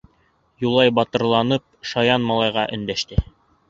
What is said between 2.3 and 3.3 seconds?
малайға өндәште: